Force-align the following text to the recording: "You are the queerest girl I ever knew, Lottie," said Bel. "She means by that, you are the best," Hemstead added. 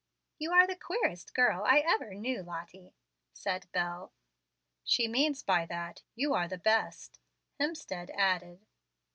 "You 0.39 0.51
are 0.53 0.65
the 0.65 0.75
queerest 0.75 1.35
girl 1.35 1.63
I 1.63 1.77
ever 1.85 2.15
knew, 2.15 2.41
Lottie," 2.41 2.95
said 3.35 3.67
Bel. 3.71 4.11
"She 4.83 5.07
means 5.07 5.43
by 5.43 5.67
that, 5.67 6.01
you 6.15 6.33
are 6.33 6.47
the 6.47 6.57
best," 6.57 7.19
Hemstead 7.59 8.09
added. 8.15 8.65